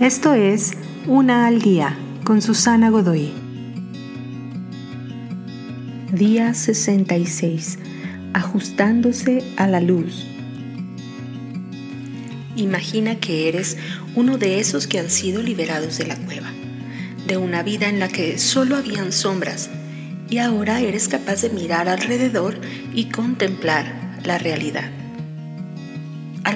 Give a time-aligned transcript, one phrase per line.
[0.00, 0.72] Esto es
[1.06, 3.32] Una al Día con Susana Godoy.
[6.12, 7.78] Día 66.
[8.34, 10.26] Ajustándose a la luz.
[12.56, 13.78] Imagina que eres
[14.14, 16.52] uno de esos que han sido liberados de la cueva,
[17.26, 19.70] de una vida en la que solo habían sombras,
[20.28, 22.60] y ahora eres capaz de mirar alrededor
[22.92, 24.90] y contemplar la realidad.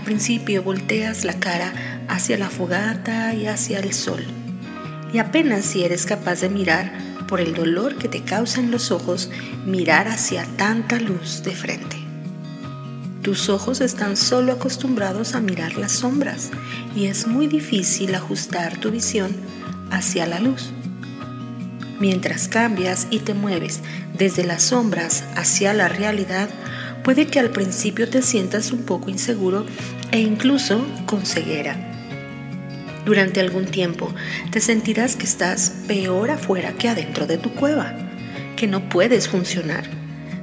[0.01, 1.75] Al principio volteas la cara
[2.09, 4.25] hacia la fogata y hacia el sol,
[5.13, 6.91] y apenas si eres capaz de mirar
[7.29, 9.29] por el dolor que te causan los ojos,
[9.67, 11.99] mirar hacia tanta luz de frente.
[13.21, 16.51] Tus ojos están solo acostumbrados a mirar las sombras
[16.97, 19.37] y es muy difícil ajustar tu visión
[19.91, 20.73] hacia la luz.
[22.01, 23.81] Mientras cambias y te mueves
[24.17, 26.49] desde las sombras hacia la realidad,
[27.03, 29.67] puede que al principio te sientas un poco inseguro
[30.13, 31.77] e incluso con ceguera.
[33.05, 34.15] Durante algún tiempo
[34.51, 37.95] te sentirás que estás peor afuera que adentro de tu cueva,
[38.57, 39.85] que no puedes funcionar.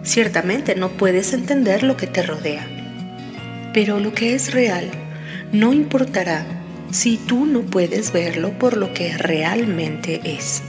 [0.04, 2.68] Ciertamente no puedes entender lo que te rodea.
[3.74, 4.90] Pero lo que es real
[5.52, 6.46] no importará
[6.92, 10.64] si tú no puedes verlo por lo que realmente es.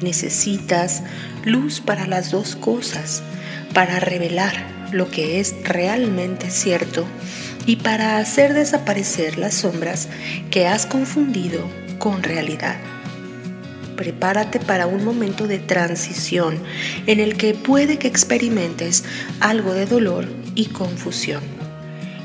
[0.00, 1.02] Necesitas
[1.44, 3.22] luz para las dos cosas,
[3.74, 7.06] para revelar lo que es realmente cierto
[7.66, 10.08] y para hacer desaparecer las sombras
[10.50, 11.64] que has confundido
[11.98, 12.76] con realidad.
[13.96, 16.58] Prepárate para un momento de transición
[17.06, 19.04] en el que puede que experimentes
[19.40, 21.42] algo de dolor y confusión.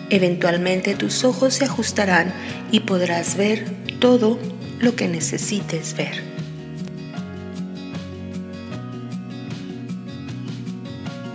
[0.09, 2.33] Eventualmente tus ojos se ajustarán
[2.71, 3.65] y podrás ver
[3.99, 4.39] todo
[4.79, 6.34] lo que necesites ver.